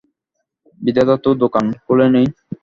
বিধাতা 0.81 1.15
তো 1.23 1.29
দোকান 1.43 1.65
খোলেন 1.83 2.09
নি। 2.15 2.23